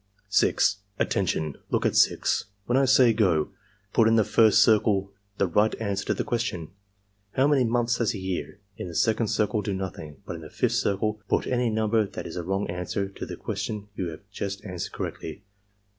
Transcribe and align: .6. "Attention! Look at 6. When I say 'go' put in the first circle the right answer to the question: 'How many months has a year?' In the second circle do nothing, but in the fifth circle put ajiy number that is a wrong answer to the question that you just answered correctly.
.6. 0.31 0.77
"Attention! 0.97 1.57
Look 1.69 1.85
at 1.85 1.95
6. 1.95 2.45
When 2.65 2.75
I 2.75 2.85
say 2.85 3.13
'go' 3.13 3.49
put 3.93 4.07
in 4.07 4.15
the 4.15 4.23
first 4.23 4.63
circle 4.63 5.11
the 5.37 5.45
right 5.45 5.79
answer 5.79 6.03
to 6.05 6.15
the 6.15 6.23
question: 6.23 6.69
'How 7.33 7.45
many 7.45 7.63
months 7.65 7.97
has 7.97 8.15
a 8.15 8.17
year?' 8.17 8.57
In 8.77 8.87
the 8.87 8.95
second 8.95 9.27
circle 9.27 9.61
do 9.61 9.75
nothing, 9.75 10.23
but 10.25 10.35
in 10.35 10.41
the 10.41 10.49
fifth 10.49 10.71
circle 10.73 11.21
put 11.29 11.45
ajiy 11.45 11.71
number 11.71 12.07
that 12.07 12.25
is 12.25 12.35
a 12.35 12.41
wrong 12.41 12.67
answer 12.67 13.09
to 13.09 13.25
the 13.27 13.37
question 13.37 13.89
that 13.95 14.01
you 14.01 14.19
just 14.31 14.65
answered 14.65 14.91
correctly. 14.91 15.43